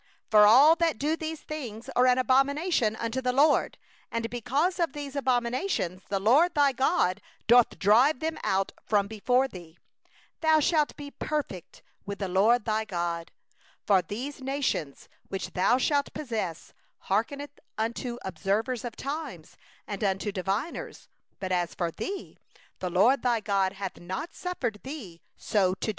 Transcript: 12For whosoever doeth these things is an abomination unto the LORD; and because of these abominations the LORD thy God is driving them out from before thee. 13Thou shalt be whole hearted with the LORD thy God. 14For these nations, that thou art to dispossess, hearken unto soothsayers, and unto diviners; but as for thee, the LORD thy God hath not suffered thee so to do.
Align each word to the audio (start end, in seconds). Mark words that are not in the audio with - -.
12For 0.31 0.75
whosoever 0.75 0.97
doeth 0.97 1.19
these 1.19 1.41
things 1.41 1.85
is 1.87 1.91
an 1.95 2.17
abomination 2.17 2.95
unto 2.95 3.21
the 3.21 3.31
LORD; 3.31 3.77
and 4.11 4.31
because 4.31 4.79
of 4.79 4.93
these 4.93 5.15
abominations 5.15 6.01
the 6.09 6.19
LORD 6.19 6.55
thy 6.55 6.71
God 6.71 7.21
is 7.47 7.65
driving 7.77 8.17
them 8.19 8.37
out 8.43 8.71
from 8.83 9.05
before 9.05 9.47
thee. 9.47 9.77
13Thou 10.41 10.61
shalt 10.63 10.95
be 10.97 11.13
whole 11.21 11.27
hearted 11.29 11.81
with 12.07 12.17
the 12.17 12.27
LORD 12.27 12.65
thy 12.65 12.83
God. 12.83 13.31
14For 13.87 14.07
these 14.07 14.41
nations, 14.41 15.07
that 15.29 15.51
thou 15.53 15.73
art 15.73 15.81
to 15.83 15.93
dispossess, 16.01 16.73
hearken 17.01 17.47
unto 17.77 18.17
soothsayers, 18.35 19.55
and 19.87 20.03
unto 20.03 20.31
diviners; 20.31 21.09
but 21.39 21.51
as 21.51 21.75
for 21.75 21.91
thee, 21.91 22.39
the 22.79 22.89
LORD 22.89 23.21
thy 23.21 23.39
God 23.39 23.73
hath 23.73 23.99
not 23.99 24.33
suffered 24.33 24.79
thee 24.81 25.21
so 25.37 25.75
to 25.75 25.87
do. 25.89 25.89